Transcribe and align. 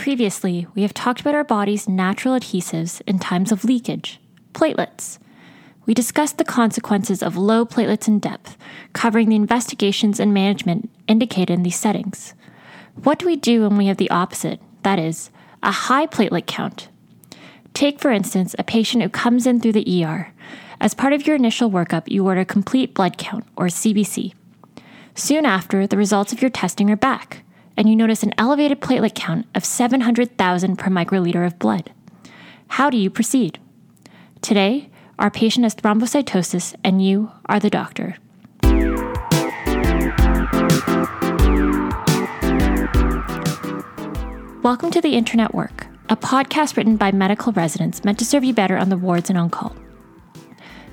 Previously, 0.00 0.66
we 0.74 0.80
have 0.80 0.94
talked 0.94 1.20
about 1.20 1.34
our 1.34 1.44
body's 1.44 1.86
natural 1.86 2.34
adhesives 2.34 3.02
in 3.06 3.18
times 3.18 3.52
of 3.52 3.64
leakage, 3.64 4.18
platelets. 4.54 5.18
We 5.84 5.92
discussed 5.92 6.38
the 6.38 6.44
consequences 6.44 7.22
of 7.22 7.36
low 7.36 7.66
platelets 7.66 8.08
in 8.08 8.18
depth, 8.18 8.56
covering 8.94 9.28
the 9.28 9.36
investigations 9.36 10.18
and 10.18 10.32
management 10.32 10.88
indicated 11.06 11.50
in 11.50 11.64
these 11.64 11.78
settings. 11.78 12.32
What 13.02 13.18
do 13.18 13.26
we 13.26 13.36
do 13.36 13.60
when 13.60 13.76
we 13.76 13.88
have 13.88 13.98
the 13.98 14.08
opposite, 14.08 14.58
that 14.84 14.98
is, 14.98 15.30
a 15.62 15.70
high 15.70 16.06
platelet 16.06 16.46
count? 16.46 16.88
Take, 17.74 18.00
for 18.00 18.10
instance, 18.10 18.56
a 18.58 18.64
patient 18.64 19.02
who 19.02 19.10
comes 19.10 19.46
in 19.46 19.60
through 19.60 19.74
the 19.74 20.02
ER. 20.02 20.32
As 20.80 20.94
part 20.94 21.12
of 21.12 21.26
your 21.26 21.36
initial 21.36 21.70
workup, 21.70 22.08
you 22.08 22.26
order 22.26 22.40
a 22.40 22.46
complete 22.46 22.94
blood 22.94 23.18
count, 23.18 23.44
or 23.54 23.66
CBC. 23.66 24.32
Soon 25.14 25.44
after, 25.44 25.86
the 25.86 25.98
results 25.98 26.32
of 26.32 26.40
your 26.40 26.50
testing 26.50 26.90
are 26.90 26.96
back, 26.96 27.44
and 27.80 27.88
you 27.88 27.96
notice 27.96 28.22
an 28.22 28.34
elevated 28.36 28.78
platelet 28.78 29.14
count 29.14 29.46
of 29.54 29.64
700,000 29.64 30.76
per 30.76 30.90
microliter 30.90 31.46
of 31.46 31.58
blood. 31.58 31.90
How 32.68 32.90
do 32.90 32.98
you 32.98 33.08
proceed? 33.08 33.58
Today, 34.42 34.90
our 35.18 35.30
patient 35.30 35.64
has 35.64 35.74
thrombocytosis, 35.74 36.74
and 36.84 37.02
you 37.02 37.32
are 37.46 37.58
the 37.58 37.70
doctor. 37.70 38.18
Welcome 44.62 44.90
to 44.90 45.00
the 45.00 45.14
InterNetwork, 45.14 45.86
a 46.10 46.16
podcast 46.18 46.76
written 46.76 46.98
by 46.98 47.12
medical 47.12 47.50
residents 47.54 48.04
meant 48.04 48.18
to 48.18 48.26
serve 48.26 48.44
you 48.44 48.52
better 48.52 48.76
on 48.76 48.90
the 48.90 48.98
wards 48.98 49.30
and 49.30 49.38
on 49.38 49.48
call. 49.48 49.74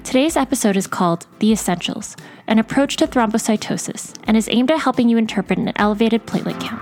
Today's 0.06 0.38
episode 0.38 0.78
is 0.78 0.88
called 0.88 1.28
The 1.40 1.52
Essentials 1.52 2.16
An 2.50 2.60
Approach 2.60 2.96
to 2.96 3.08
Thrombocytosis 3.08 4.16
and 4.24 4.38
is 4.38 4.48
aimed 4.50 4.72
at 4.72 4.80
helping 4.80 5.10
you 5.10 5.18
interpret 5.18 5.60
an 5.60 5.74
elevated 5.76 6.26
platelet 6.26 6.58
count. 6.62 6.82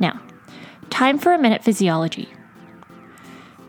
Now, 0.00 0.20
time 0.90 1.18
for 1.18 1.32
a 1.32 1.38
minute 1.38 1.62
physiology. 1.62 2.28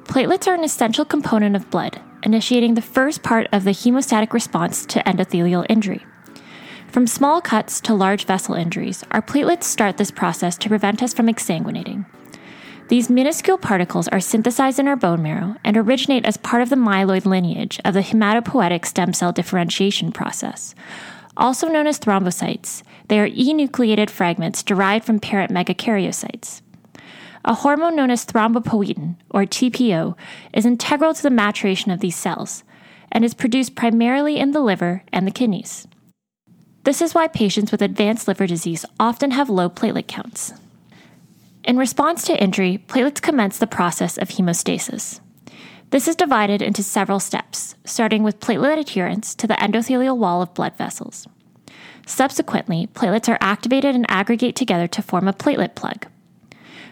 Platelets 0.05 0.47
are 0.47 0.55
an 0.55 0.63
essential 0.63 1.05
component 1.05 1.55
of 1.55 1.69
blood 1.69 2.01
initiating 2.23 2.73
the 2.73 2.81
first 2.81 3.21
part 3.21 3.47
of 3.51 3.63
the 3.63 3.71
hemostatic 3.71 4.33
response 4.33 4.83
to 4.87 4.99
endothelial 5.03 5.65
injury. 5.69 6.03
From 6.87 7.05
small 7.05 7.39
cuts 7.39 7.79
to 7.81 7.93
large 7.93 8.25
vessel 8.25 8.55
injuries, 8.55 9.03
our 9.11 9.21
platelets 9.21 9.65
start 9.65 9.97
this 9.97 10.09
process 10.09 10.57
to 10.57 10.69
prevent 10.69 11.03
us 11.03 11.13
from 11.13 11.27
exsanguinating. 11.27 12.05
These 12.89 13.07
minuscule 13.07 13.59
particles 13.59 14.07
are 14.07 14.19
synthesized 14.19 14.79
in 14.79 14.87
our 14.87 14.95
bone 14.95 15.21
marrow 15.21 15.55
and 15.63 15.77
originate 15.77 16.25
as 16.25 16.37
part 16.37 16.63
of 16.63 16.71
the 16.71 16.75
myeloid 16.75 17.23
lineage 17.23 17.79
of 17.85 17.93
the 17.93 18.01
hematopoietic 18.01 18.83
stem 18.83 19.13
cell 19.13 19.31
differentiation 19.31 20.11
process. 20.11 20.73
Also 21.37 21.67
known 21.67 21.85
as 21.85 21.99
thrombocytes, 21.99 22.81
they 23.07 23.19
are 23.19 23.29
enucleated 23.29 24.09
fragments 24.09 24.63
derived 24.63 25.05
from 25.05 25.19
parent 25.19 25.51
megakaryocytes. 25.51 26.63
A 27.45 27.53
hormone 27.53 27.95
known 27.95 28.09
as 28.09 28.25
thrombopoietin, 28.25 29.17
or 29.29 29.43
TPO, 29.43 30.17
is 30.51 30.65
integral 30.65 31.13
to 31.13 31.21
the 31.21 31.29
maturation 31.29 31.91
of 31.91 31.99
these 31.99 32.15
cells 32.15 32.63
and 33.11 33.23
is 33.23 33.35
produced 33.35 33.75
primarily 33.75 34.37
in 34.39 34.49
the 34.49 34.61
liver 34.61 35.03
and 35.13 35.27
the 35.27 35.31
kidneys. 35.31 35.87
This 36.85 37.03
is 37.03 37.13
why 37.13 37.27
patients 37.27 37.71
with 37.71 37.83
advanced 37.83 38.27
liver 38.27 38.47
disease 38.47 38.83
often 38.99 39.29
have 39.29 39.47
low 39.47 39.69
platelet 39.69 40.07
counts. 40.07 40.53
In 41.69 41.77
response 41.77 42.23
to 42.23 42.43
injury, 42.43 42.83
platelets 42.87 43.21
commence 43.21 43.59
the 43.59 43.67
process 43.67 44.17
of 44.17 44.29
hemostasis. 44.29 45.19
This 45.91 46.07
is 46.07 46.15
divided 46.15 46.63
into 46.63 46.81
several 46.81 47.19
steps, 47.19 47.75
starting 47.85 48.23
with 48.23 48.39
platelet 48.39 48.79
adherence 48.79 49.35
to 49.35 49.45
the 49.45 49.53
endothelial 49.53 50.17
wall 50.17 50.41
of 50.41 50.51
blood 50.55 50.75
vessels. 50.77 51.27
Subsequently, 52.07 52.87
platelets 52.95 53.29
are 53.29 53.37
activated 53.39 53.93
and 53.93 54.09
aggregate 54.09 54.55
together 54.55 54.87
to 54.87 55.03
form 55.03 55.27
a 55.27 55.31
platelet 55.31 55.75
plug. 55.75 56.07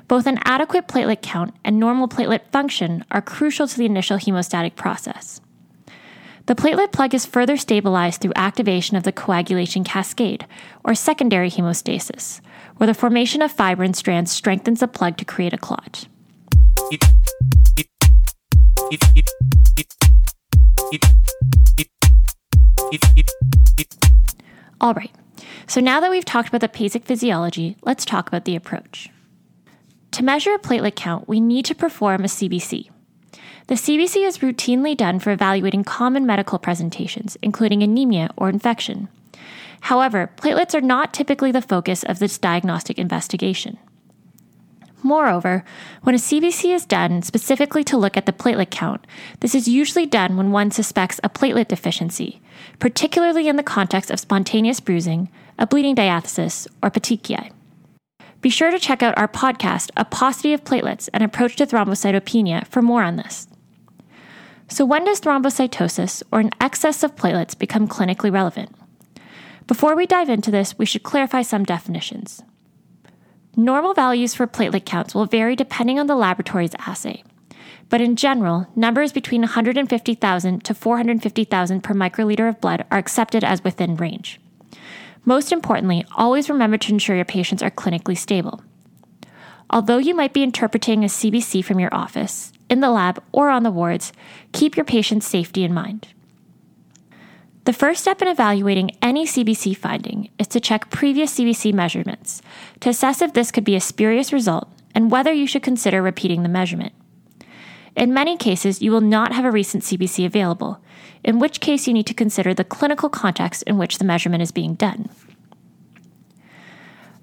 Both 0.08 0.28
an 0.28 0.38
adequate 0.45 0.88
platelet 0.88 1.24
count 1.24 1.56
and 1.66 1.80
normal 1.80 2.07
platelet 2.07 2.41
function 2.51 3.03
are 3.09 3.19
crucial 3.19 3.68
to 3.68 3.78
the 3.80 3.88
initial 3.88 4.19
hemostatic 4.19 4.75
process. 4.75 5.41
The 6.47 6.56
platelet 6.56 6.94
plug 6.94 7.13
is 7.13 7.25
further 7.25 7.58
stabilized 7.58 8.22
through 8.22 8.31
activation 8.38 8.96
of 8.96 9.03
the 9.03 9.12
coagulation 9.12 9.84
cascade, 9.84 10.47
or 10.85 10.96
secondary 10.96 11.52
hemostasis, 11.52 12.40
where 12.78 12.88
the 12.88 12.94
formation 12.94 13.41
of 13.41 13.52
fibrin 13.52 13.94
strands 13.94 14.31
strengthens 14.31 14.80
the 14.80 14.88
plug 14.88 15.18
to 15.18 15.25
create 15.25 15.52
a 15.52 15.57
clot. 15.57 16.07
All 24.80 24.94
right, 24.94 25.12
so 25.68 25.81
now 25.81 26.00
that 26.00 26.09
we've 26.09 26.24
talked 26.24 26.47
about 26.47 26.62
the 26.62 26.69
basic 26.69 27.03
physiology, 27.03 27.75
let's 27.81 28.06
talk 28.06 28.30
about 28.30 28.46
the 28.46 28.56
approach. 28.56 29.09
To 30.12 30.24
measure 30.24 30.53
a 30.53 30.59
platelet 30.59 30.96
count, 30.96 31.28
we 31.28 31.41
need 31.41 31.66
to 31.66 31.75
perform 31.75 32.24
a 32.24 32.30
CBC. 32.30 32.90
The 33.67 33.75
CBC 33.75 34.25
is 34.25 34.38
routinely 34.38 34.95
done 34.95 35.19
for 35.19 35.31
evaluating 35.31 35.83
common 35.83 36.25
medical 36.25 36.57
presentations, 36.57 37.38
including 37.41 37.83
anemia 37.83 38.29
or 38.38 38.47
infection. 38.47 39.09
However, 39.81 40.31
platelets 40.38 40.73
are 40.73 40.79
not 40.79 41.13
typically 41.13 41.51
the 41.51 41.61
focus 41.61 42.03
of 42.03 42.19
this 42.19 42.38
diagnostic 42.38 42.97
investigation. 42.97 43.77
Moreover, 45.03 45.66
when 46.01 46.16
a 46.16 46.17
CBC 46.17 46.73
is 46.73 46.85
done 46.85 47.22
specifically 47.22 47.83
to 47.83 47.97
look 47.97 48.16
at 48.16 48.25
the 48.25 48.31
platelet 48.31 48.69
count, 48.69 49.06
this 49.41 49.53
is 49.53 49.67
usually 49.67 50.06
done 50.06 50.38
when 50.38 50.51
one 50.53 50.72
suspects 50.72 51.19
a 51.22 51.29
platelet 51.29 51.67
deficiency, 51.67 52.41
particularly 52.79 53.50
in 53.50 53.57
the 53.57 53.63
context 53.63 54.09
of 54.09 54.19
spontaneous 54.22 54.79
bruising, 54.79 55.27
a 55.59 55.67
bleeding 55.67 55.94
diathesis, 55.94 56.69
or 56.81 56.89
petechiae. 56.89 57.51
Be 58.39 58.50
sure 58.50 58.72
to 58.72 58.79
check 58.79 59.03
out 59.03 59.17
our 59.17 59.27
podcast, 59.27 59.89
A 59.97 60.06
Paucity 60.06 60.53
of 60.53 60.63
Platelets 60.63 61.09
An 61.13 61.22
Approach 61.22 61.57
to 61.57 61.66
Thrombocytopenia, 61.66 62.66
for 62.67 62.81
more 62.81 63.03
on 63.03 63.17
this. 63.17 63.47
So, 64.69 64.85
when 64.85 65.05
does 65.05 65.22
thrombocytosis 65.22 66.23
or 66.31 66.39
an 66.39 66.51
excess 66.59 67.01
of 67.03 67.16
platelets 67.16 67.57
become 67.57 67.88
clinically 67.88 68.31
relevant? 68.31 68.75
Before 69.66 69.95
we 69.95 70.05
dive 70.05 70.29
into 70.29 70.51
this, 70.51 70.78
we 70.78 70.85
should 70.85 71.03
clarify 71.03 71.41
some 71.41 71.63
definitions. 71.63 72.41
Normal 73.56 73.94
values 73.94 74.35
for 74.35 74.45
platelet 74.45 74.85
counts 74.85 75.16
will 75.16 75.25
vary 75.25 75.56
depending 75.56 76.00
on 76.00 76.07
the 76.07 76.16
laboratory's 76.16 76.75
assay. 76.79 77.23
But 77.89 78.01
in 78.01 78.16
general, 78.16 78.67
numbers 78.75 79.13
between 79.13 79.41
150,000 79.41 80.63
to 80.63 80.73
450,000 80.73 81.81
per 81.81 81.94
microliter 81.94 82.50
of 82.50 82.61
blood 82.61 82.85
are 82.91 82.97
accepted 82.97 83.44
as 83.44 83.63
within 83.63 83.95
range. 83.95 84.39
Most 85.25 85.51
importantly, 85.51 86.06
always 86.16 86.50
remember 86.50 86.77
to 86.77 86.94
ensure 86.94 87.16
your 87.16 87.25
patients 87.25 87.63
are 87.63 87.72
clinically 87.72 88.17
stable. 88.17 88.61
Although 89.69 89.97
you 89.97 90.16
might 90.16 90.33
be 90.33 90.44
interpreting 90.44 91.03
a 91.03 91.07
CBC 91.07 91.63
from 91.63 91.79
your 91.79 91.94
office, 91.94 92.53
in 92.69 92.79
the 92.79 92.91
lab, 92.91 93.23
or 93.31 93.50
on 93.50 93.63
the 93.63 93.72
wards, 93.72 94.13
keep 94.51 94.75
your 94.75 94.85
patient's 94.85 95.28
safety 95.28 95.63
in 95.63 95.73
mind. 95.73 96.07
The 97.67 97.73
first 97.73 98.01
step 98.01 98.22
in 98.22 98.29
evaluating 98.29 98.91
any 99.01 99.25
CBC 99.25 99.75
finding 99.75 100.29
is 100.39 100.47
to 100.47 100.59
check 100.61 100.89
previous 100.89 101.38
CBC 101.38 101.73
measurements 101.73 102.41
to 102.79 102.89
assess 102.89 103.22
if 103.22 103.33
this 103.33 103.51
could 103.51 103.66
be 103.66 103.75
a 103.75 103.81
spurious 103.81 104.31
result 104.31 104.69
and 104.95 105.11
whether 105.11 105.33
you 105.33 105.45
should 105.45 105.63
consider 105.63 106.01
repeating 106.01 106.44
the 106.44 106.50
measurement. 106.50 106.94
In 107.97 108.13
many 108.13 108.38
cases, 108.38 108.81
you 108.81 108.91
will 108.91 109.01
not 109.01 109.33
have 109.33 109.44
a 109.44 109.51
recent 109.51 109.83
CBC 109.83 110.25
available, 110.25 110.79
in 111.23 111.39
which 111.39 111.59
case 111.59 111.88
you 111.88 111.94
need 111.94 112.07
to 112.07 112.13
consider 112.13 112.53
the 112.53 112.63
clinical 112.63 113.09
context 113.09 113.63
in 113.63 113.77
which 113.77 113.97
the 113.97 114.06
measurement 114.06 114.44
is 114.44 114.51
being 114.51 114.75
done. 114.75 115.09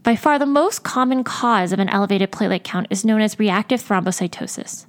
By 0.03 0.17
far, 0.17 0.39
the 0.39 0.45
most 0.45 0.83
common 0.83 1.25
cause 1.25 1.73
of 1.73 1.79
an 1.79 1.89
elevated 1.89 2.31
platelet 2.31 2.65
count 2.65 2.89
is 2.91 3.05
known 3.05 3.23
as 3.23 3.39
reactive 3.39 3.83
thrombocytosis. 3.83 4.85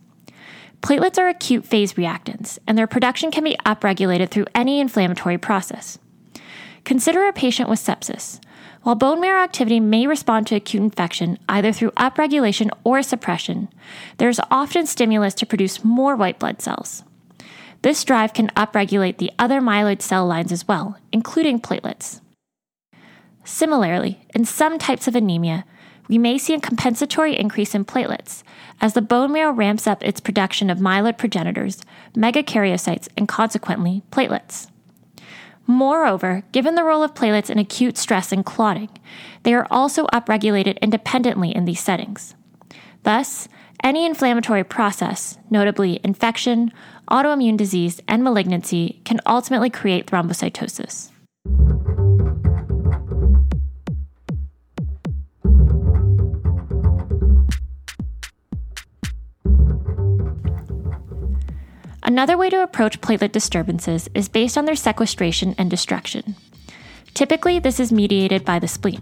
Platelets 0.85 1.17
are 1.17 1.27
acute 1.27 1.65
phase 1.65 1.93
reactants, 1.93 2.59
and 2.67 2.77
their 2.77 2.85
production 2.85 3.31
can 3.31 3.43
be 3.43 3.57
upregulated 3.65 4.29
through 4.29 4.45
any 4.53 4.79
inflammatory 4.79 5.39
process. 5.39 5.97
Consider 6.83 7.27
a 7.27 7.33
patient 7.33 7.69
with 7.69 7.79
sepsis. 7.79 8.39
While 8.83 8.93
bone 8.93 9.19
marrow 9.19 9.41
activity 9.41 9.79
may 9.79 10.05
respond 10.05 10.45
to 10.45 10.55
acute 10.55 10.83
infection 10.83 11.39
either 11.49 11.71
through 11.71 11.89
upregulation 11.97 12.69
or 12.83 13.01
suppression, 13.01 13.67
there 14.17 14.29
is 14.29 14.39
often 14.51 14.85
stimulus 14.85 15.33
to 15.33 15.47
produce 15.47 15.83
more 15.83 16.15
white 16.15 16.37
blood 16.37 16.61
cells. 16.61 17.03
This 17.81 18.03
drive 18.03 18.33
can 18.33 18.49
upregulate 18.49 19.17
the 19.17 19.31
other 19.39 19.61
myeloid 19.61 20.03
cell 20.03 20.27
lines 20.27 20.51
as 20.51 20.67
well, 20.67 20.99
including 21.11 21.59
platelets. 21.59 22.21
Similarly, 23.43 24.27
in 24.35 24.45
some 24.45 24.77
types 24.77 25.07
of 25.07 25.15
anemia, 25.15 25.65
we 26.07 26.17
may 26.17 26.37
see 26.37 26.53
a 26.53 26.59
compensatory 26.59 27.37
increase 27.37 27.73
in 27.75 27.85
platelets 27.85 28.43
as 28.81 28.93
the 28.93 29.01
bone 29.01 29.31
marrow 29.31 29.51
ramps 29.51 29.87
up 29.87 30.03
its 30.03 30.19
production 30.19 30.69
of 30.69 30.79
myeloid 30.79 31.17
progenitors, 31.17 31.81
megakaryocytes, 32.13 33.07
and 33.17 33.27
consequently, 33.27 34.03
platelets. 34.11 34.69
Moreover, 35.67 36.43
given 36.51 36.75
the 36.75 36.83
role 36.83 37.01
of 37.01 37.15
platelets 37.15 37.49
in 37.49 37.57
acute 37.57 37.97
stress 37.97 38.31
and 38.31 38.45
clotting, 38.45 38.89
they 39.43 39.53
are 39.53 39.67
also 39.71 40.05
upregulated 40.07 40.79
independently 40.81 41.55
in 41.55 41.65
these 41.65 41.79
settings. 41.79 42.35
Thus, 43.03 43.47
any 43.83 44.05
inflammatory 44.05 44.63
process, 44.63 45.37
notably 45.49 45.99
infection, 46.03 46.71
autoimmune 47.09 47.57
disease, 47.57 47.99
and 48.07 48.23
malignancy, 48.23 49.01
can 49.05 49.19
ultimately 49.25 49.69
create 49.69 50.07
thrombocytosis. 50.07 51.11
Another 62.15 62.37
way 62.37 62.49
to 62.49 62.63
approach 62.63 63.01
platelet 63.01 63.33
disturbances 63.33 64.07
is 64.13 64.29
based 64.29 64.57
on 64.57 64.63
their 64.63 64.77
sequestration 64.77 65.53
and 65.57 65.69
destruction. 65.69 66.37
Typically, 67.13 67.59
this 67.59 67.77
is 67.77 67.91
mediated 67.91 68.45
by 68.45 68.57
the 68.57 68.69
spleen. 68.69 69.01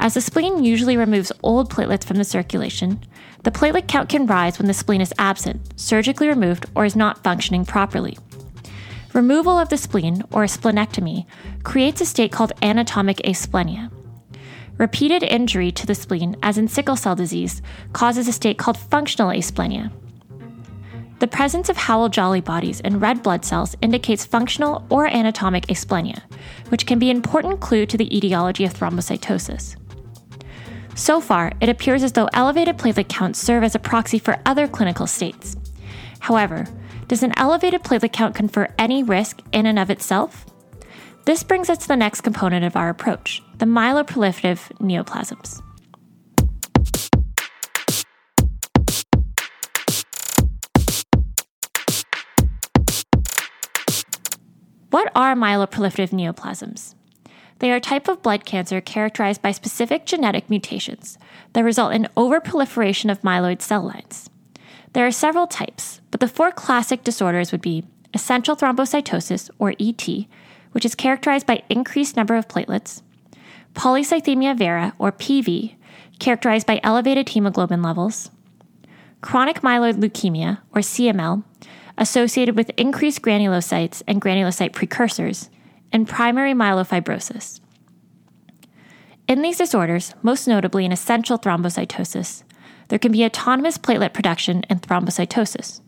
As 0.00 0.14
the 0.14 0.20
spleen 0.20 0.64
usually 0.64 0.96
removes 0.96 1.30
old 1.44 1.70
platelets 1.70 2.02
from 2.02 2.16
the 2.16 2.24
circulation, 2.24 3.00
the 3.44 3.52
platelet 3.52 3.86
count 3.86 4.08
can 4.08 4.26
rise 4.26 4.58
when 4.58 4.66
the 4.66 4.74
spleen 4.74 5.00
is 5.00 5.14
absent, 5.20 5.72
surgically 5.76 6.26
removed, 6.26 6.66
or 6.74 6.84
is 6.84 6.96
not 6.96 7.22
functioning 7.22 7.64
properly. 7.64 8.18
Removal 9.12 9.56
of 9.56 9.68
the 9.68 9.78
spleen, 9.78 10.24
or 10.32 10.42
a 10.42 10.48
splenectomy, 10.48 11.26
creates 11.62 12.00
a 12.00 12.06
state 12.06 12.32
called 12.32 12.52
anatomic 12.60 13.18
asplenia. 13.18 13.88
Repeated 14.78 15.22
injury 15.22 15.70
to 15.70 15.86
the 15.86 15.94
spleen, 15.94 16.34
as 16.42 16.58
in 16.58 16.66
sickle 16.66 16.96
cell 16.96 17.14
disease, 17.14 17.62
causes 17.92 18.26
a 18.26 18.32
state 18.32 18.58
called 18.58 18.76
functional 18.76 19.30
asplenia. 19.30 19.92
The 21.20 21.28
presence 21.28 21.68
of 21.68 21.76
Howell 21.76 22.08
Jolly 22.08 22.40
bodies 22.40 22.80
in 22.80 22.98
red 22.98 23.22
blood 23.22 23.44
cells 23.44 23.76
indicates 23.82 24.24
functional 24.24 24.86
or 24.88 25.06
anatomic 25.06 25.66
asplenia, 25.66 26.22
which 26.70 26.86
can 26.86 26.98
be 26.98 27.10
an 27.10 27.16
important 27.16 27.60
clue 27.60 27.84
to 27.84 27.98
the 27.98 28.16
etiology 28.16 28.64
of 28.64 28.72
thrombocytosis. 28.72 29.76
So 30.94 31.20
far, 31.20 31.52
it 31.60 31.68
appears 31.68 32.02
as 32.02 32.12
though 32.12 32.30
elevated 32.32 32.78
platelet 32.78 33.10
counts 33.10 33.38
serve 33.38 33.64
as 33.64 33.74
a 33.74 33.78
proxy 33.78 34.18
for 34.18 34.40
other 34.46 34.66
clinical 34.66 35.06
states. 35.06 35.58
However, 36.20 36.66
does 37.06 37.22
an 37.22 37.34
elevated 37.36 37.82
platelet 37.82 38.14
count 38.14 38.34
confer 38.34 38.68
any 38.78 39.02
risk 39.02 39.42
in 39.52 39.66
and 39.66 39.78
of 39.78 39.90
itself? 39.90 40.46
This 41.26 41.42
brings 41.42 41.68
us 41.68 41.78
to 41.78 41.88
the 41.88 41.96
next 41.96 42.22
component 42.22 42.64
of 42.64 42.76
our 42.76 42.88
approach 42.88 43.42
the 43.58 43.66
myeloproliferative 43.66 44.74
neoplasms. 44.78 45.60
What 54.90 55.12
are 55.14 55.36
myeloproliferative 55.36 56.10
neoplasms? 56.10 56.96
They 57.60 57.70
are 57.70 57.76
a 57.76 57.80
type 57.80 58.08
of 58.08 58.22
blood 58.22 58.44
cancer 58.44 58.80
characterized 58.80 59.40
by 59.40 59.52
specific 59.52 60.04
genetic 60.04 60.50
mutations 60.50 61.16
that 61.52 61.62
result 61.62 61.92
in 61.92 62.08
overproliferation 62.16 63.10
of 63.10 63.22
myeloid 63.22 63.62
cell 63.62 63.82
lines. 63.82 64.28
There 64.92 65.06
are 65.06 65.12
several 65.12 65.46
types, 65.46 66.00
but 66.10 66.18
the 66.18 66.26
four 66.26 66.50
classic 66.50 67.04
disorders 67.04 67.52
would 67.52 67.60
be 67.60 67.84
essential 68.12 68.56
thrombocytosis, 68.56 69.48
or 69.60 69.74
ET, 69.78 70.26
which 70.72 70.84
is 70.84 70.96
characterized 70.96 71.46
by 71.46 71.62
increased 71.68 72.16
number 72.16 72.34
of 72.34 72.48
platelets, 72.48 73.02
polycythemia 73.74 74.58
vera, 74.58 74.94
or 74.98 75.12
PV, 75.12 75.76
characterized 76.18 76.66
by 76.66 76.80
elevated 76.82 77.28
hemoglobin 77.28 77.82
levels, 77.82 78.30
chronic 79.20 79.60
myeloid 79.60 80.00
leukemia, 80.00 80.58
or 80.74 80.80
CML, 80.80 81.44
associated 82.00 82.56
with 82.56 82.70
increased 82.78 83.20
granulocytes 83.22 84.02
and 84.08 84.20
granulocyte 84.20 84.72
precursors, 84.72 85.50
and 85.92 86.08
primary 86.08 86.54
myelofibrosis. 86.54 87.60
In 89.28 89.42
these 89.42 89.58
disorders, 89.58 90.14
most 90.22 90.48
notably 90.48 90.84
in 90.84 90.92
essential 90.92 91.38
thrombocytosis, 91.38 92.42
there 92.88 92.98
can 92.98 93.12
be 93.12 93.24
autonomous 93.24 93.78
platelet 93.78 94.14
production 94.14 94.64
and 94.68 94.82
thrombocytosis, 94.82 95.82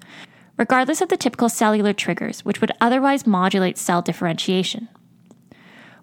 regardless 0.56 1.00
of 1.00 1.08
the 1.08 1.16
typical 1.16 1.48
cellular 1.48 1.92
triggers 1.92 2.44
which 2.44 2.60
would 2.60 2.72
otherwise 2.80 3.26
modulate 3.26 3.78
cell 3.78 4.02
differentiation. 4.02 4.88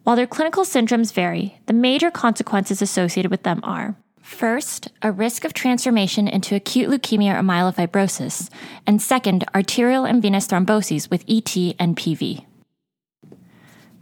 While 0.03 0.15
their 0.15 0.27
clinical 0.27 0.63
syndromes 0.63 1.13
vary, 1.13 1.59
the 1.67 1.73
major 1.73 2.09
consequences 2.09 2.81
associated 2.81 3.29
with 3.29 3.43
them 3.43 3.59
are 3.63 3.95
First, 4.29 4.89
a 5.01 5.11
risk 5.11 5.43
of 5.43 5.53
transformation 5.53 6.27
into 6.27 6.55
acute 6.55 6.87
leukemia 6.87 7.37
or 7.37 7.41
myelofibrosis, 7.41 8.49
and 8.87 9.01
second, 9.01 9.43
arterial 9.53 10.05
and 10.05 10.21
venous 10.21 10.47
thromboses 10.47 11.09
with 11.09 11.25
ET 11.27 11.57
and 11.77 11.97
PV. 11.97 12.45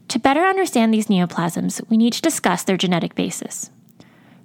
To 0.10 0.20
better 0.20 0.42
understand 0.42 0.94
these 0.94 1.08
neoplasms, 1.08 1.82
we 1.90 1.98
need 1.98 2.12
to 2.14 2.22
discuss 2.22 2.64
their 2.64 2.78
genetic 2.78 3.16
basis. 3.16 3.72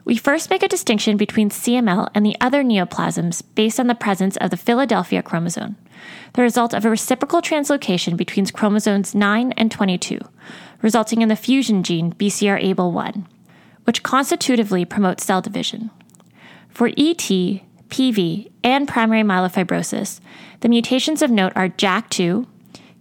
We 0.04 0.16
first 0.16 0.50
make 0.50 0.62
a 0.62 0.68
distinction 0.68 1.16
between 1.18 1.50
CML 1.50 2.08
and 2.14 2.24
the 2.24 2.36
other 2.40 2.62
neoplasms 2.62 3.42
based 3.54 3.78
on 3.78 3.88
the 3.88 3.94
presence 3.94 4.36
of 4.38 4.50
the 4.50 4.56
Philadelphia 4.56 5.20
chromosome, 5.20 5.76
the 6.34 6.42
result 6.42 6.72
of 6.72 6.86
a 6.86 6.90
reciprocal 6.90 7.42
translocation 7.42 8.16
between 8.16 8.46
chromosomes 8.46 9.16
9 9.16 9.52
and 9.58 9.70
22, 9.70 10.20
resulting 10.80 11.22
in 11.22 11.28
the 11.28 11.36
fusion 11.36 11.82
gene 11.82 12.12
BCR-ABL1 12.14 13.26
which 13.84 14.02
constitutively 14.02 14.84
promotes 14.84 15.24
cell 15.24 15.40
division. 15.40 15.90
For 16.68 16.88
ET, 16.88 17.28
PV, 17.88 18.50
and 18.64 18.88
primary 18.88 19.22
myelofibrosis, 19.22 20.20
the 20.60 20.68
mutations 20.68 21.22
of 21.22 21.30
note 21.30 21.52
are 21.54 21.68
JAK2, 21.68 22.46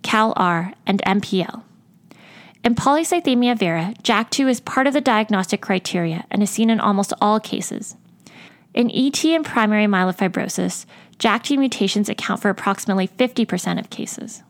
CALR, 0.04 0.74
and 0.86 1.02
MPL. 1.04 1.64
In 2.64 2.76
polycythemia 2.76 3.58
vera, 3.58 3.94
JAK2 4.04 4.50
is 4.50 4.60
part 4.60 4.86
of 4.86 4.94
the 4.94 5.02
diagnostic 5.02 5.62
criteria 5.62 6.26
and 6.30 6.44
is 6.44 6.50
seen 6.50 6.70
in 6.70 6.80
almost 6.80 7.14
all 7.22 7.40
cases. 7.40 7.96
In 8.74 8.92
ET 8.92 9.24
and 9.26 9.46
primary 9.46 9.86
myelofibrosis, 9.86 10.86
JAK2 11.18 11.58
mutations 11.58 12.10
account 12.10 12.42
for 12.42 12.50
approximately 12.50 13.08
50% 13.08 13.80
of 13.80 13.90
cases. 13.90 14.44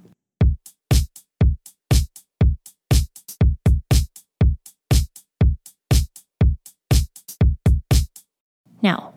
Now, 8.81 9.13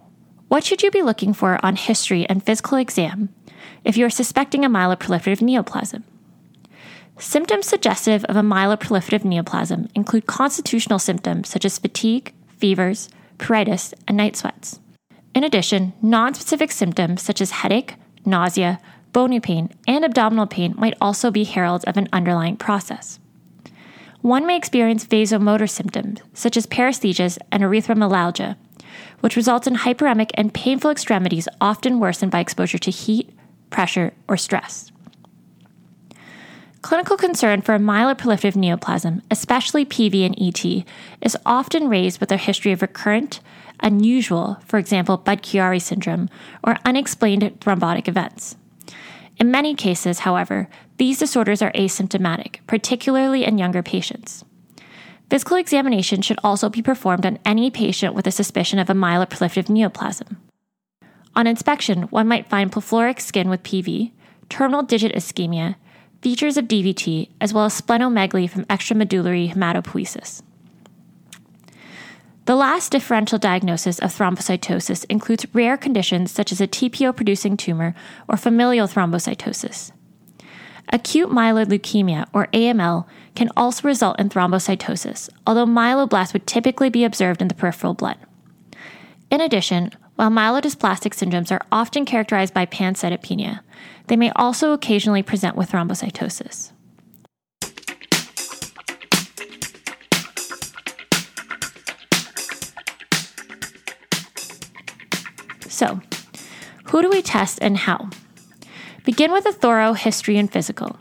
what 0.48 0.64
should 0.64 0.82
you 0.82 0.90
be 0.90 1.02
looking 1.02 1.32
for 1.32 1.58
on 1.64 1.76
history 1.76 2.26
and 2.28 2.42
physical 2.42 2.78
exam 2.78 3.30
if 3.84 3.96
you 3.96 4.04
are 4.06 4.10
suspecting 4.10 4.64
a 4.64 4.70
myeloproliferative 4.70 5.40
neoplasm? 5.40 6.04
Symptoms 7.18 7.66
suggestive 7.66 8.24
of 8.24 8.36
a 8.36 8.42
myeloproliferative 8.42 9.24
neoplasm 9.24 9.88
include 9.94 10.26
constitutional 10.26 10.98
symptoms 10.98 11.48
such 11.48 11.64
as 11.64 11.78
fatigue, 11.78 12.34
fevers, 12.48 13.08
pruritus, 13.38 13.94
and 14.06 14.16
night 14.16 14.36
sweats. 14.36 14.80
In 15.34 15.44
addition, 15.44 15.92
nonspecific 16.02 16.70
symptoms 16.70 17.22
such 17.22 17.40
as 17.40 17.50
headache, 17.50 17.94
nausea, 18.24 18.80
bony 19.12 19.40
pain, 19.40 19.70
and 19.86 20.04
abdominal 20.04 20.46
pain 20.46 20.74
might 20.76 20.96
also 21.00 21.30
be 21.30 21.44
heralds 21.44 21.84
of 21.84 21.96
an 21.96 22.08
underlying 22.12 22.56
process. 22.56 23.18
One 24.20 24.46
may 24.46 24.56
experience 24.56 25.04
vasomotor 25.04 25.68
symptoms 25.68 26.20
such 26.32 26.56
as 26.56 26.66
paresthesias 26.66 27.38
and 27.52 27.62
erythromelalgia, 27.62 28.56
which 29.20 29.36
results 29.36 29.66
in 29.66 29.74
hyperemic 29.76 30.30
and 30.34 30.54
painful 30.54 30.90
extremities 30.90 31.48
often 31.60 32.00
worsened 32.00 32.32
by 32.32 32.40
exposure 32.40 32.78
to 32.78 32.90
heat, 32.90 33.30
pressure, 33.70 34.12
or 34.28 34.36
stress. 34.36 34.90
Clinical 36.82 37.16
concern 37.16 37.62
for 37.62 37.74
a 37.74 37.78
myeloproliferative 37.78 38.56
neoplasm, 38.56 39.22
especially 39.30 39.86
PV 39.86 40.26
and 40.26 40.38
ET, 40.38 40.84
is 41.22 41.36
often 41.46 41.88
raised 41.88 42.20
with 42.20 42.30
a 42.30 42.36
history 42.36 42.72
of 42.72 42.82
recurrent, 42.82 43.40
unusual, 43.80 44.58
for 44.66 44.78
example, 44.78 45.16
Budd-Chiari 45.16 45.80
syndrome, 45.80 46.28
or 46.62 46.76
unexplained 46.84 47.58
thrombotic 47.60 48.06
events. 48.06 48.56
In 49.38 49.50
many 49.50 49.74
cases, 49.74 50.20
however, 50.20 50.68
these 50.98 51.18
disorders 51.18 51.62
are 51.62 51.72
asymptomatic, 51.72 52.58
particularly 52.66 53.44
in 53.44 53.58
younger 53.58 53.82
patients. 53.82 54.44
Physical 55.30 55.56
examination 55.56 56.22
should 56.22 56.38
also 56.44 56.68
be 56.68 56.82
performed 56.82 57.24
on 57.24 57.38
any 57.44 57.70
patient 57.70 58.14
with 58.14 58.26
a 58.26 58.30
suspicion 58.30 58.78
of 58.78 58.90
a 58.90 58.94
myeloproliferative 58.94 59.68
neoplasm. 59.68 60.36
On 61.34 61.46
inspection, 61.46 62.02
one 62.04 62.28
might 62.28 62.48
find 62.48 62.70
plethoric 62.70 63.20
skin 63.20 63.48
with 63.48 63.62
PV, 63.62 64.12
terminal 64.48 64.82
digit 64.82 65.12
ischemia, 65.14 65.76
features 66.22 66.56
of 66.56 66.66
DVT, 66.66 67.30
as 67.40 67.52
well 67.52 67.64
as 67.64 67.80
splenomegaly 67.80 68.48
from 68.48 68.64
extramedullary 68.66 69.52
hematopoiesis. 69.52 70.42
The 72.46 72.54
last 72.54 72.92
differential 72.92 73.38
diagnosis 73.38 73.98
of 73.98 74.14
thrombocytosis 74.14 75.06
includes 75.08 75.46
rare 75.54 75.78
conditions 75.78 76.30
such 76.30 76.52
as 76.52 76.60
a 76.60 76.68
TPO 76.68 77.16
producing 77.16 77.56
tumor 77.56 77.94
or 78.28 78.36
familial 78.36 78.86
thrombocytosis. 78.86 79.92
Acute 80.90 81.30
myeloid 81.30 81.66
leukemia, 81.66 82.26
or 82.34 82.48
AML, 82.48 83.06
can 83.34 83.50
also 83.56 83.86
result 83.88 84.18
in 84.18 84.28
thrombocytosis, 84.28 85.28
although 85.46 85.66
myeloblasts 85.66 86.32
would 86.32 86.46
typically 86.46 86.88
be 86.88 87.04
observed 87.04 87.42
in 87.42 87.48
the 87.48 87.54
peripheral 87.54 87.94
blood. 87.94 88.18
In 89.30 89.40
addition, 89.40 89.90
while 90.16 90.30
myelodysplastic 90.30 91.12
syndromes 91.12 91.50
are 91.50 91.64
often 91.72 92.04
characterized 92.04 92.54
by 92.54 92.66
pancytopenia, 92.66 93.60
they 94.06 94.16
may 94.16 94.30
also 94.36 94.72
occasionally 94.72 95.22
present 95.22 95.56
with 95.56 95.70
thrombocytosis. 95.70 96.70
So, 105.68 106.00
who 106.84 107.02
do 107.02 107.10
we 107.10 107.20
test 107.20 107.58
and 107.60 107.76
how? 107.76 108.08
Begin 109.04 109.32
with 109.32 109.44
a 109.44 109.52
thorough 109.52 109.94
history 109.94 110.38
and 110.38 110.50
physical. 110.50 110.96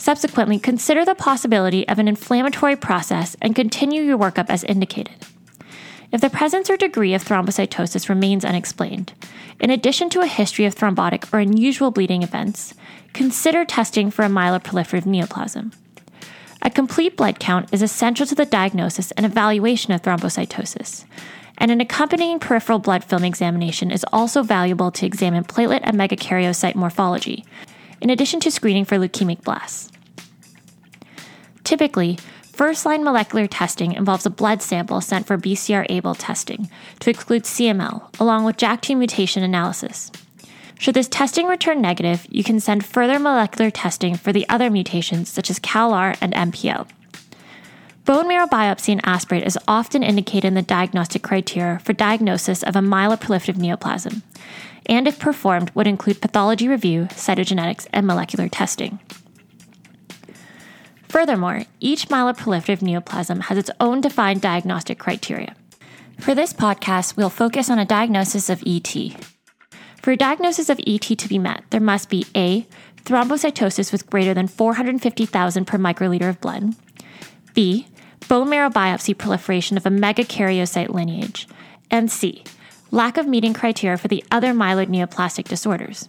Subsequently, 0.00 0.58
consider 0.58 1.04
the 1.04 1.14
possibility 1.14 1.86
of 1.86 1.98
an 1.98 2.08
inflammatory 2.08 2.74
process 2.74 3.36
and 3.42 3.54
continue 3.54 4.00
your 4.00 4.16
workup 4.16 4.46
as 4.48 4.64
indicated. 4.64 5.14
If 6.10 6.22
the 6.22 6.30
presence 6.30 6.70
or 6.70 6.78
degree 6.78 7.12
of 7.12 7.22
thrombocytosis 7.22 8.08
remains 8.08 8.42
unexplained, 8.42 9.12
in 9.60 9.68
addition 9.68 10.08
to 10.08 10.22
a 10.22 10.26
history 10.26 10.64
of 10.64 10.74
thrombotic 10.74 11.30
or 11.34 11.38
unusual 11.38 11.90
bleeding 11.90 12.22
events, 12.22 12.72
consider 13.12 13.66
testing 13.66 14.10
for 14.10 14.24
a 14.24 14.30
myeloproliferative 14.30 15.04
neoplasm. 15.04 15.74
A 16.62 16.70
complete 16.70 17.18
blood 17.18 17.38
count 17.38 17.68
is 17.70 17.82
essential 17.82 18.24
to 18.24 18.34
the 18.34 18.46
diagnosis 18.46 19.10
and 19.12 19.26
evaluation 19.26 19.92
of 19.92 20.00
thrombocytosis, 20.00 21.04
and 21.58 21.70
an 21.70 21.82
accompanying 21.82 22.38
peripheral 22.38 22.78
blood 22.78 23.04
film 23.04 23.22
examination 23.22 23.90
is 23.90 24.06
also 24.14 24.42
valuable 24.42 24.90
to 24.92 25.04
examine 25.04 25.44
platelet 25.44 25.80
and 25.82 25.98
megakaryocyte 25.98 26.74
morphology, 26.74 27.44
in 28.00 28.10
addition 28.10 28.40
to 28.40 28.50
screening 28.50 28.84
for 28.84 28.96
leukemic 28.96 29.42
blasts. 29.42 29.90
Typically, 31.64 32.18
first 32.52 32.84
line 32.84 33.04
molecular 33.04 33.46
testing 33.46 33.92
involves 33.92 34.26
a 34.26 34.30
blood 34.30 34.62
sample 34.62 35.00
sent 35.00 35.26
for 35.26 35.38
BCR 35.38 35.88
ABL 35.88 36.16
testing 36.18 36.68
to 37.00 37.10
exclude 37.10 37.44
CML, 37.44 38.20
along 38.20 38.44
with 38.44 38.56
JAK2 38.56 38.96
mutation 38.96 39.42
analysis. 39.42 40.10
Should 40.78 40.94
this 40.94 41.08
testing 41.08 41.46
return 41.46 41.82
negative, 41.82 42.26
you 42.30 42.42
can 42.42 42.58
send 42.58 42.86
further 42.86 43.18
molecular 43.18 43.70
testing 43.70 44.16
for 44.16 44.32
the 44.32 44.48
other 44.48 44.70
mutations 44.70 45.28
such 45.28 45.50
as 45.50 45.58
CALR 45.58 46.16
and 46.22 46.32
MPL. 46.32 46.88
Bone 48.06 48.26
marrow 48.26 48.46
biopsy 48.46 48.90
and 48.90 49.00
aspirate 49.04 49.46
is 49.46 49.58
often 49.68 50.02
indicated 50.02 50.48
in 50.48 50.54
the 50.54 50.62
diagnostic 50.62 51.22
criteria 51.22 51.78
for 51.80 51.92
diagnosis 51.92 52.62
of 52.62 52.74
a 52.74 52.80
myeloproliferative 52.80 53.56
neoplasm, 53.56 54.22
and 54.90 55.06
if 55.06 55.20
performed, 55.20 55.70
would 55.74 55.86
include 55.86 56.20
pathology 56.20 56.66
review, 56.68 57.04
cytogenetics, 57.12 57.86
and 57.92 58.06
molecular 58.06 58.48
testing. 58.48 58.98
Furthermore, 61.08 61.62
each 61.78 62.08
myeloproliferative 62.08 62.80
neoplasm 62.80 63.42
has 63.42 63.56
its 63.56 63.70
own 63.80 64.00
defined 64.00 64.40
diagnostic 64.40 64.98
criteria. 64.98 65.54
For 66.18 66.34
this 66.34 66.52
podcast, 66.52 67.16
we'll 67.16 67.30
focus 67.30 67.70
on 67.70 67.78
a 67.78 67.84
diagnosis 67.84 68.50
of 68.50 68.62
ET. 68.66 68.94
For 70.02 70.10
a 70.10 70.16
diagnosis 70.16 70.68
of 70.68 70.80
ET 70.86 71.02
to 71.02 71.28
be 71.28 71.38
met, 71.38 71.64
there 71.70 71.80
must 71.80 72.10
be 72.10 72.26
A. 72.36 72.66
Thrombocytosis 73.04 73.92
with 73.92 74.08
greater 74.10 74.34
than 74.34 74.46
450,000 74.46 75.64
per 75.66 75.78
microliter 75.78 76.28
of 76.28 76.40
blood. 76.40 76.74
B. 77.54 77.86
Bone 78.28 78.50
marrow 78.50 78.70
biopsy 78.70 79.16
proliferation 79.16 79.76
of 79.76 79.86
a 79.86 79.90
megakaryocyte 79.90 80.90
lineage. 80.90 81.48
And 81.90 82.10
C. 82.10 82.44
Lack 82.92 83.16
of 83.16 83.28
meeting 83.28 83.54
criteria 83.54 83.96
for 83.96 84.08
the 84.08 84.24
other 84.32 84.52
myeloid 84.52 84.88
neoplastic 84.88 85.46
disorders. 85.46 86.08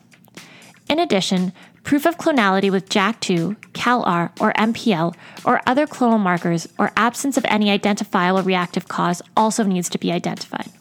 In 0.89 0.97
addition, 0.97 1.53
proof 1.83 2.07
of 2.07 2.17
clonality 2.17 2.71
with 2.71 2.89
JAK2, 2.89 3.55
CALR, 3.73 4.31
or 4.41 4.51
MPL, 4.53 5.13
or 5.45 5.61
other 5.67 5.85
clonal 5.85 6.19
markers, 6.19 6.67
or 6.79 6.91
absence 6.97 7.38
of 7.38 7.45
any 7.47 7.69
identifiable 7.69 8.41
reactive 8.41 8.88
cause 8.88 9.21
also 9.38 9.63
needs 9.63 9.89
to 9.89 10.00
be 10.00 10.11
identified. 10.11 10.71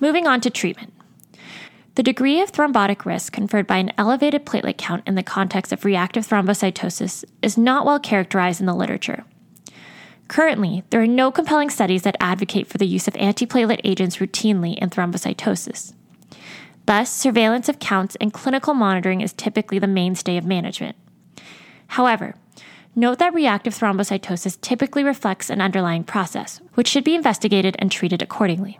Moving 0.00 0.26
on 0.26 0.40
to 0.40 0.48
treatment. 0.48 0.94
The 1.94 2.02
degree 2.02 2.40
of 2.40 2.50
thrombotic 2.50 3.04
risk 3.04 3.34
conferred 3.34 3.66
by 3.66 3.76
an 3.76 3.92
elevated 3.98 4.46
platelet 4.46 4.78
count 4.78 5.02
in 5.06 5.14
the 5.14 5.22
context 5.22 5.72
of 5.72 5.84
reactive 5.84 6.26
thrombocytosis 6.26 7.22
is 7.42 7.58
not 7.58 7.84
well 7.84 8.00
characterized 8.00 8.60
in 8.60 8.66
the 8.66 8.74
literature. 8.74 9.24
Currently, 10.28 10.84
there 10.88 11.02
are 11.02 11.06
no 11.06 11.30
compelling 11.30 11.68
studies 11.68 12.02
that 12.02 12.16
advocate 12.18 12.66
for 12.66 12.78
the 12.78 12.86
use 12.86 13.06
of 13.06 13.14
antiplatelet 13.14 13.82
agents 13.84 14.16
routinely 14.16 14.78
in 14.78 14.88
thrombocytosis. 14.88 15.92
Thus, 16.86 17.12
surveillance 17.12 17.68
of 17.68 17.78
counts 17.78 18.16
and 18.16 18.32
clinical 18.32 18.72
monitoring 18.72 19.20
is 19.20 19.34
typically 19.34 19.78
the 19.78 19.86
mainstay 19.86 20.38
of 20.38 20.46
management. 20.46 20.96
However, 21.88 22.36
note 22.96 23.18
that 23.18 23.34
reactive 23.34 23.74
thrombocytosis 23.74 24.58
typically 24.62 25.04
reflects 25.04 25.50
an 25.50 25.60
underlying 25.60 26.04
process, 26.04 26.62
which 26.72 26.88
should 26.88 27.04
be 27.04 27.14
investigated 27.14 27.76
and 27.78 27.92
treated 27.92 28.22
accordingly. 28.22 28.78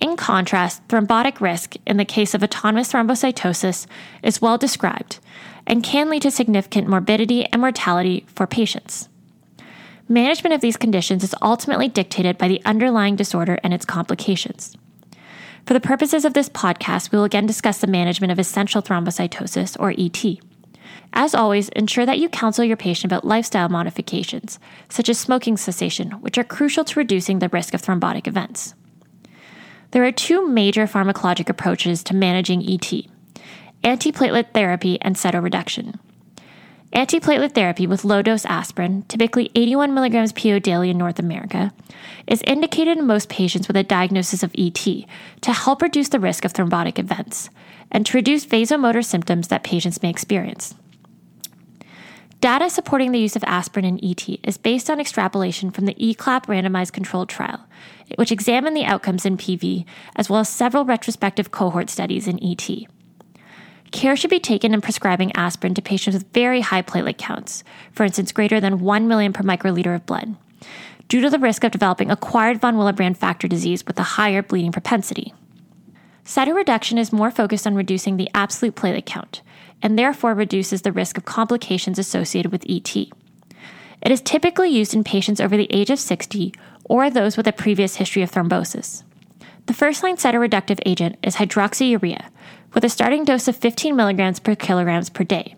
In 0.00 0.16
contrast, 0.16 0.86
thrombotic 0.86 1.40
risk 1.40 1.74
in 1.84 1.96
the 1.96 2.04
case 2.04 2.32
of 2.32 2.42
autonomous 2.42 2.92
thrombocytosis 2.92 3.86
is 4.22 4.40
well 4.40 4.56
described 4.56 5.18
and 5.66 5.82
can 5.82 6.08
lead 6.08 6.22
to 6.22 6.30
significant 6.30 6.88
morbidity 6.88 7.44
and 7.46 7.60
mortality 7.60 8.24
for 8.28 8.46
patients. 8.46 9.08
Management 10.08 10.54
of 10.54 10.60
these 10.60 10.76
conditions 10.76 11.24
is 11.24 11.34
ultimately 11.42 11.88
dictated 11.88 12.38
by 12.38 12.48
the 12.48 12.62
underlying 12.64 13.16
disorder 13.16 13.58
and 13.62 13.74
its 13.74 13.84
complications. 13.84 14.76
For 15.66 15.74
the 15.74 15.80
purposes 15.80 16.24
of 16.24 16.32
this 16.32 16.48
podcast, 16.48 17.12
we 17.12 17.18
will 17.18 17.26
again 17.26 17.44
discuss 17.44 17.78
the 17.78 17.86
management 17.86 18.32
of 18.32 18.38
essential 18.38 18.80
thrombocytosis, 18.80 19.76
or 19.78 19.92
ET. 19.98 20.38
As 21.12 21.34
always, 21.34 21.68
ensure 21.70 22.06
that 22.06 22.18
you 22.18 22.28
counsel 22.30 22.64
your 22.64 22.76
patient 22.76 23.12
about 23.12 23.26
lifestyle 23.26 23.68
modifications, 23.68 24.58
such 24.88 25.10
as 25.10 25.18
smoking 25.18 25.58
cessation, 25.58 26.12
which 26.22 26.38
are 26.38 26.44
crucial 26.44 26.84
to 26.84 26.98
reducing 26.98 27.40
the 27.40 27.50
risk 27.50 27.74
of 27.74 27.82
thrombotic 27.82 28.26
events. 28.26 28.74
There 29.90 30.04
are 30.04 30.12
two 30.12 30.46
major 30.46 30.86
pharmacologic 30.86 31.48
approaches 31.48 32.02
to 32.04 32.14
managing 32.14 32.68
ET 32.68 32.92
antiplatelet 33.84 34.52
therapy 34.52 35.00
and 35.00 35.14
cytoreduction. 35.14 35.98
Antiplatelet 36.92 37.54
therapy 37.54 37.86
with 37.86 38.04
low 38.04 38.22
dose 38.22 38.44
aspirin, 38.46 39.02
typically 39.08 39.50
81 39.54 39.94
milligrams 39.94 40.32
PO 40.32 40.58
daily 40.58 40.90
in 40.90 40.98
North 40.98 41.18
America, 41.18 41.72
is 42.26 42.42
indicated 42.42 42.98
in 42.98 43.06
most 43.06 43.28
patients 43.28 43.68
with 43.68 43.76
a 43.76 43.82
diagnosis 43.82 44.42
of 44.42 44.54
ET 44.58 44.74
to 44.74 45.52
help 45.52 45.80
reduce 45.80 46.08
the 46.08 46.20
risk 46.20 46.44
of 46.44 46.52
thrombotic 46.52 46.98
events 46.98 47.50
and 47.90 48.04
to 48.06 48.18
reduce 48.18 48.46
vasomotor 48.46 49.04
symptoms 49.04 49.48
that 49.48 49.64
patients 49.64 50.02
may 50.02 50.10
experience. 50.10 50.74
Data 52.40 52.70
supporting 52.70 53.10
the 53.10 53.18
use 53.18 53.34
of 53.34 53.42
aspirin 53.44 53.84
in 53.84 54.04
ET 54.04 54.28
is 54.44 54.58
based 54.58 54.88
on 54.88 55.00
extrapolation 55.00 55.72
from 55.72 55.86
the 55.86 55.94
ECLAP 55.94 56.46
randomized 56.46 56.92
controlled 56.92 57.28
trial, 57.28 57.66
which 58.14 58.30
examined 58.30 58.76
the 58.76 58.84
outcomes 58.84 59.26
in 59.26 59.36
PV, 59.36 59.84
as 60.14 60.30
well 60.30 60.38
as 60.40 60.48
several 60.48 60.84
retrospective 60.84 61.50
cohort 61.50 61.90
studies 61.90 62.28
in 62.28 62.40
ET. 62.40 62.70
Care 63.90 64.14
should 64.14 64.30
be 64.30 64.38
taken 64.38 64.72
in 64.72 64.80
prescribing 64.80 65.34
aspirin 65.34 65.74
to 65.74 65.82
patients 65.82 66.14
with 66.14 66.32
very 66.32 66.60
high 66.60 66.82
platelet 66.82 67.18
counts, 67.18 67.64
for 67.90 68.04
instance, 68.04 68.30
greater 68.30 68.60
than 68.60 68.78
1 68.78 69.08
million 69.08 69.32
per 69.32 69.42
microliter 69.42 69.96
of 69.96 70.06
blood, 70.06 70.36
due 71.08 71.20
to 71.20 71.30
the 71.30 71.40
risk 71.40 71.64
of 71.64 71.72
developing 71.72 72.08
acquired 72.08 72.60
von 72.60 72.76
Willebrand 72.76 73.16
factor 73.16 73.48
disease 73.48 73.84
with 73.84 73.98
a 73.98 74.14
higher 74.14 74.42
bleeding 74.44 74.70
propensity. 74.70 75.34
Cytoreduction 76.24 76.98
is 76.98 77.12
more 77.12 77.32
focused 77.32 77.66
on 77.66 77.74
reducing 77.74 78.16
the 78.16 78.28
absolute 78.32 78.76
platelet 78.76 79.06
count, 79.06 79.40
and 79.82 79.98
therefore 79.98 80.34
reduces 80.34 80.82
the 80.82 80.92
risk 80.92 81.16
of 81.16 81.24
complications 81.24 81.98
associated 81.98 82.52
with 82.52 82.64
ET. 82.68 82.96
It 82.96 84.12
is 84.12 84.20
typically 84.20 84.68
used 84.68 84.94
in 84.94 85.04
patients 85.04 85.40
over 85.40 85.56
the 85.56 85.72
age 85.72 85.90
of 85.90 85.98
60 85.98 86.54
or 86.84 87.10
those 87.10 87.36
with 87.36 87.46
a 87.46 87.52
previous 87.52 87.96
history 87.96 88.22
of 88.22 88.30
thrombosis. 88.30 89.02
The 89.66 89.74
first 89.74 90.02
line 90.02 90.16
cytoreductive 90.16 90.80
agent 90.86 91.16
is 91.22 91.36
hydroxyurea, 91.36 92.28
with 92.74 92.84
a 92.84 92.88
starting 92.88 93.24
dose 93.24 93.48
of 93.48 93.56
15 93.56 93.94
milligrams 93.94 94.40
per 94.40 94.54
kilograms 94.54 95.10
per 95.10 95.24
day, 95.24 95.56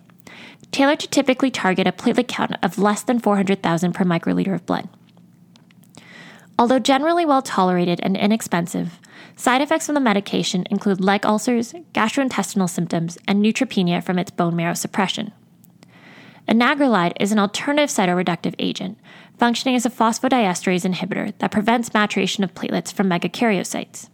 tailored 0.73 1.01
to 1.01 1.09
typically 1.09 1.51
target 1.51 1.87
a 1.87 1.93
platelet 1.93 2.29
count 2.29 2.57
of 2.63 2.79
less 2.79 3.03
than 3.03 3.21
400,000 3.21 3.93
per 3.93 4.05
microliter 4.05 4.55
of 4.55 4.67
blood. 4.67 4.89
Although 6.61 6.79
generally 6.79 7.25
well 7.25 7.41
tolerated 7.41 8.01
and 8.03 8.19
inexpensive, 8.19 9.01
side 9.35 9.63
effects 9.63 9.87
from 9.87 9.95
the 9.95 10.01
medication 10.01 10.67
include 10.71 11.01
leg 11.01 11.25
ulcers, 11.25 11.73
gastrointestinal 11.95 12.69
symptoms, 12.69 13.17
and 13.27 13.43
neutropenia 13.43 14.05
from 14.05 14.19
its 14.19 14.31
bone 14.31 14.55
marrow 14.57 14.75
suppression. 14.75 15.33
Anagrelide 16.47 17.15
is 17.19 17.33
an 17.33 17.39
alternative 17.39 17.89
cytoreductive 17.89 18.55
agent, 18.59 18.99
functioning 19.39 19.75
as 19.75 19.87
a 19.87 19.91
phosphodiesterase 19.91 20.85
inhibitor 20.85 21.33
that 21.39 21.51
prevents 21.51 21.95
maturation 21.95 22.45
of 22.45 22.53
platelets 22.53 22.93
from 22.93 23.09
megakaryocytes. 23.09 24.11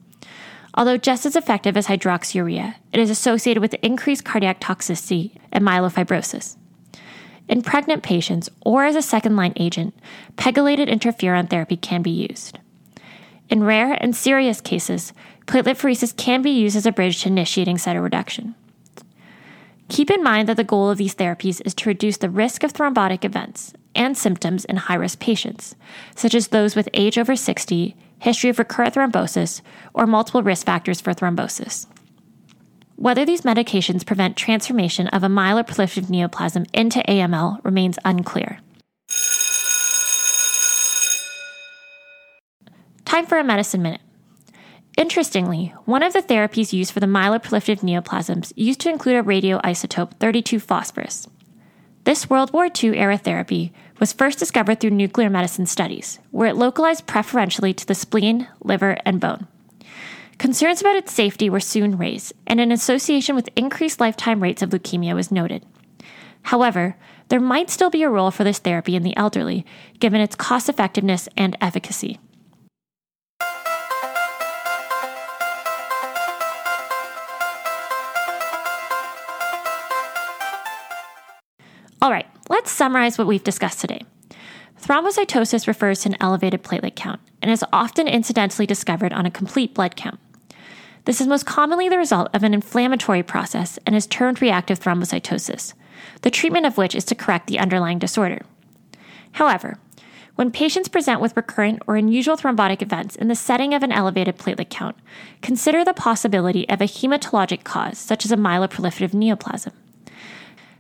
Although 0.73 0.99
just 0.99 1.26
as 1.26 1.35
effective 1.35 1.76
as 1.76 1.88
hydroxyurea, 1.88 2.76
it 2.93 3.00
is 3.00 3.11
associated 3.11 3.61
with 3.61 3.75
increased 3.83 4.25
cardiac 4.25 4.61
toxicity 4.61 5.37
and 5.50 5.65
myelofibrosis. 5.65 6.57
In 7.49 7.62
pregnant 7.62 8.03
patients 8.03 8.50
or 8.65 8.85
as 8.85 8.97
a 8.97 9.03
second 9.03 9.37
line 9.37 9.53
agent, 9.57 9.95
pegylated 10.37 10.88
interferon 10.88 11.49
therapy 11.49 11.76
can 11.76 12.03
be 12.03 12.11
used. 12.11 12.59
In 13.49 13.62
rare 13.62 13.97
and 14.00 14.17
serious 14.17 14.61
cases, 14.61 15.12
platelet 15.47 16.17
can 16.17 16.43
be 16.43 16.50
used 16.50 16.76
as 16.76 16.87
a 16.87 16.93
bridge 16.93 17.23
to 17.23 17.29
initiating 17.29 17.76
cytoreduction. 17.76 18.55
Keep 19.88 20.11
in 20.11 20.23
mind 20.23 20.49
that 20.49 20.57
the 20.57 20.65
goal 20.65 20.91
of 20.91 20.99
these 20.99 21.15
therapies 21.15 21.62
is 21.65 21.75
to 21.75 21.88
reduce 21.88 22.17
the 22.17 22.31
risk 22.31 22.65
of 22.65 22.73
thrombotic 22.73 23.25
events 23.25 23.73
and 23.95 24.19
symptoms 24.19 24.65
in 24.65 24.76
high 24.76 24.95
risk 24.95 25.21
patients, 25.21 25.76
such 26.17 26.35
as 26.35 26.49
those 26.49 26.75
with 26.75 26.88
age 26.93 27.17
over 27.17 27.37
60, 27.37 27.95
history 28.19 28.50
of 28.50 28.59
recurrent 28.59 28.95
thrombosis, 28.95 29.61
or 29.95 30.07
multiple 30.07 30.43
risk 30.43 30.67
factors 30.67 31.00
for 31.00 31.15
thrombosis. 31.15 31.87
Whether 32.97 33.26
these 33.26 33.43
medications 33.43 34.07
prevent 34.07 34.37
transformation 34.37 35.07
of 35.09 35.23
a 35.23 35.29
myeloproliferative 35.29 36.09
neoplasm 36.09 36.67
into 36.73 37.00
AML 37.00 37.62
remains 37.62 37.99
unclear. 38.07 38.59
Time 43.05 43.26
for 43.26 43.38
a 43.38 43.45
medicine 43.45 43.83
minute. 43.83 44.00
Interestingly, 44.97 45.75
one 45.85 46.03
of 46.03 46.15
the 46.15 46.23
therapies 46.23 46.73
used 46.73 46.91
for 46.91 47.00
the 47.00 47.07
myeloproliferative 47.07 47.81
neoplasms 47.81 48.55
used 48.57 48.81
to 48.81 48.88
include 48.88 49.17
a 49.17 49.23
radioisotope 49.23 50.12
32 50.19 50.59
phosphorus. 50.59 51.29
This 52.05 52.31
World 52.31 52.55
War 52.55 52.69
II 52.83 52.97
era 52.97 53.19
therapy 53.19 53.75
was 54.00 54.15
first 54.15 54.38
discovered 54.38 54.81
through 54.81 54.91
nuclear 54.91 55.29
medicine 55.29 55.67
studies, 55.67 56.19
where 56.31 56.49
it 56.49 56.57
localized 56.57 57.07
preferentially 57.07 57.75
to 57.75 57.87
the 57.87 57.95
spleen, 57.95 58.49
liver, 58.62 58.97
and 59.05 59.21
bone. 59.21 59.49
Concerns 60.38 60.83
about 60.83 60.97
its 60.97 61.14
safety 61.14 61.49
were 61.49 61.61
soon 61.61 61.97
raised, 61.97 62.35
and 62.47 62.61
an 62.61 62.71
association 62.71 63.35
with 63.35 63.49
increased 63.57 64.00
lifetime 64.00 64.43
rates 64.43 64.61
of 64.61 64.69
leukemia 64.69 65.14
was 65.14 65.33
noted. 65.33 65.64
However, 66.43 66.97
there 67.28 67.40
might 67.40 67.71
still 67.71 67.88
be 67.88 68.02
a 68.02 68.11
role 68.11 68.31
for 68.31 68.45
this 68.45 68.59
therapy 68.59 68.95
in 68.95 69.02
the 69.02 69.16
elderly, 69.16 69.64
given 69.99 70.21
its 70.21 70.37
cost 70.37 70.69
effectiveness 70.69 71.26
and 71.38 71.57
efficacy. 71.61 72.21
All 82.02 82.11
right, 82.12 82.26
let's 82.50 82.71
summarize 82.71 83.16
what 83.16 83.26
we've 83.26 83.43
discussed 83.43 83.81
today. 83.81 84.02
Thrombocytosis 84.81 85.66
refers 85.66 86.00
to 86.00 86.11
an 86.11 86.16
elevated 86.21 86.62
platelet 86.62 86.95
count 86.95 87.21
and 87.40 87.50
is 87.50 87.64
often 87.73 88.07
incidentally 88.07 88.66
discovered 88.66 89.14
on 89.14 89.25
a 89.25 89.31
complete 89.31 89.75
blood 89.75 89.97
count. 89.97 90.21
This 91.07 91.21
is 91.21 91.29
most 91.29 91.47
commonly 91.47 91.89
the 91.89 91.99
result 91.99 92.29
of 92.35 92.43
an 92.43 92.53
inflammatory 92.53 93.23
process 93.23 93.79
and 93.87 93.95
is 93.95 94.09
termed 94.09 94.43
reactive 94.43 94.81
thrombocytosis, 94.81 95.73
the 96.23 96.33
treatment 96.33 96.67
of 96.67 96.77
which 96.77 96.97
is 96.97 97.05
to 97.05 97.15
correct 97.15 97.47
the 97.47 97.61
underlying 97.61 98.01
disorder. 98.01 98.43
However, 99.31 99.79
when 100.35 100.51
patients 100.51 100.89
present 100.89 101.21
with 101.21 101.37
recurrent 101.37 101.81
or 101.87 101.95
unusual 101.95 102.37
thrombotic 102.37 102.83
events 102.83 103.15
in 103.15 103.29
the 103.29 103.37
setting 103.37 103.73
of 103.73 103.85
an 103.85 103.93
elevated 103.93 104.37
platelet 104.37 104.69
count, 104.69 104.97
consider 105.43 105.85
the 105.85 105.95
possibility 105.95 106.69
of 106.69 106.81
a 106.81 106.87
hematologic 106.87 107.63
cause, 107.63 107.99
such 107.99 108.25
as 108.25 108.33
a 108.33 108.37
myeloproliferative 108.37 109.13
neoplasm. 109.13 109.73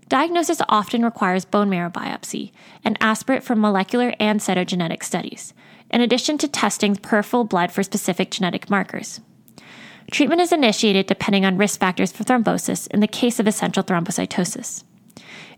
Diagnosis 0.08 0.60
often 0.68 1.04
requires 1.04 1.44
bone 1.44 1.70
marrow 1.70 1.88
biopsy 1.88 2.50
and 2.84 2.98
aspirate 3.00 3.44
from 3.44 3.60
molecular 3.60 4.12
and 4.18 4.40
cytogenetic 4.40 5.04
studies, 5.04 5.54
in 5.88 6.00
addition 6.00 6.36
to 6.38 6.48
testing 6.48 6.96
peripheral 6.96 7.44
blood 7.44 7.70
for 7.70 7.84
specific 7.84 8.32
genetic 8.32 8.68
markers. 8.68 9.20
Treatment 10.10 10.40
is 10.40 10.52
initiated 10.52 11.06
depending 11.06 11.44
on 11.44 11.56
risk 11.56 11.80
factors 11.80 12.12
for 12.12 12.22
thrombosis 12.22 12.86
in 12.88 13.00
the 13.00 13.08
case 13.08 13.40
of 13.40 13.46
essential 13.46 13.82
thrombocytosis. 13.82 14.84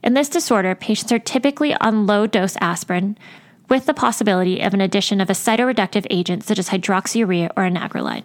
In 0.02 0.14
this 0.14 0.28
disorder, 0.28 0.74
patients 0.74 1.12
are 1.12 1.18
typically 1.18 1.74
on 1.74 2.06
low 2.06 2.26
dose 2.26 2.56
aspirin 2.60 3.18
with 3.68 3.84
the 3.86 3.94
possibility 3.94 4.60
of 4.60 4.72
an 4.72 4.80
addition 4.80 5.20
of 5.20 5.28
a 5.28 5.34
cytoreductive 5.34 6.06
agent 6.08 6.44
such 6.44 6.58
as 6.58 6.70
hydroxyurea 6.70 7.50
or 7.56 7.64
anagrelide. 7.64 8.24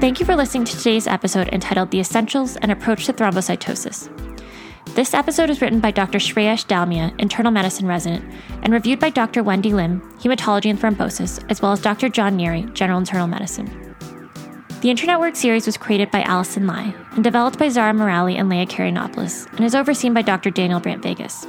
Thank 0.00 0.18
you 0.18 0.26
for 0.26 0.34
listening 0.34 0.64
to 0.64 0.76
today's 0.76 1.06
episode 1.06 1.48
entitled 1.52 1.92
The 1.92 2.00
Essentials 2.00 2.56
and 2.56 2.72
Approach 2.72 3.06
to 3.06 3.12
Thrombocytosis. 3.12 4.31
This 4.94 5.14
episode 5.14 5.48
is 5.48 5.62
written 5.62 5.80
by 5.80 5.90
Dr. 5.90 6.18
Shreyash 6.18 6.66
Dalmia, 6.66 7.18
internal 7.18 7.50
medicine 7.50 7.86
resident, 7.86 8.22
and 8.62 8.74
reviewed 8.74 9.00
by 9.00 9.08
Dr. 9.08 9.42
Wendy 9.42 9.72
Lim, 9.72 10.02
hematology 10.18 10.68
and 10.68 10.78
thrombosis, 10.78 11.42
as 11.50 11.62
well 11.62 11.72
as 11.72 11.80
Dr. 11.80 12.10
John 12.10 12.36
Neary, 12.36 12.70
general 12.74 12.98
internal 12.98 13.26
medicine. 13.26 13.64
The 14.82 14.90
InterNetwork 14.90 15.34
series 15.34 15.64
was 15.64 15.78
created 15.78 16.10
by 16.10 16.20
Allison 16.24 16.66
Lai 16.66 16.94
and 17.12 17.24
developed 17.24 17.58
by 17.58 17.70
Zara 17.70 17.94
Morali 17.94 18.36
and 18.38 18.50
Leah 18.50 18.66
Karianopoulos 18.66 19.50
and 19.56 19.64
is 19.64 19.74
overseen 19.74 20.12
by 20.12 20.20
Dr. 20.20 20.50
Daniel 20.50 20.78
Brandt 20.78 21.02
Vegas. 21.02 21.46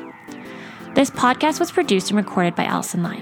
This 0.95 1.09
podcast 1.09 1.59
was 1.59 1.69
produced 1.69 2.12
and 2.12 2.17
recorded 2.17 2.55
by 2.55 2.63
Allison 2.63 3.03
Lai. 3.03 3.21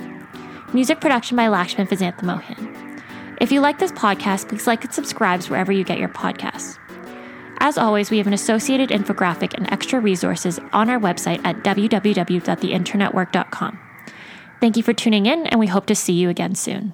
Music 0.71 1.01
production 1.01 1.35
by 1.35 1.47
Lakshman 1.47 1.89
Vizantha 1.89 2.21
Mohan. 2.21 3.01
If 3.41 3.51
you 3.51 3.59
like 3.59 3.79
this 3.79 3.91
podcast, 3.93 4.49
please 4.49 4.67
like 4.67 4.83
and 4.83 4.93
subscribe 4.93 5.41
wherever 5.45 5.71
you 5.71 5.83
get 5.83 5.97
your 5.97 6.09
podcasts. 6.09 6.77
As 7.63 7.77
always, 7.77 8.09
we 8.09 8.17
have 8.17 8.25
an 8.25 8.33
associated 8.33 8.89
infographic 8.89 9.53
and 9.53 9.71
extra 9.71 9.99
resources 9.99 10.59
on 10.73 10.89
our 10.89 10.99
website 10.99 11.45
at 11.45 11.57
www.theinternetwork.com. 11.57 13.79
Thank 14.59 14.77
you 14.77 14.83
for 14.83 14.93
tuning 14.93 15.27
in, 15.27 15.45
and 15.45 15.59
we 15.59 15.67
hope 15.67 15.85
to 15.85 15.93
see 15.93 16.13
you 16.13 16.29
again 16.29 16.55
soon. 16.55 16.93